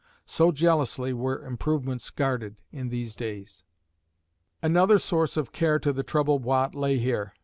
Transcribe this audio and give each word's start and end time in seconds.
So 0.25 0.51
jealously 0.51 1.13
were 1.13 1.45
improvements 1.45 2.09
guarded 2.09 2.55
in 2.71 2.89
these 2.89 3.15
days. 3.15 3.63
Another 4.63 4.97
source 4.97 5.37
of 5.37 5.51
care 5.51 5.77
to 5.77 5.93
the 5.93 6.01
troubled 6.01 6.43
Watt 6.43 6.73
lay 6.73 6.97
here. 6.97 7.35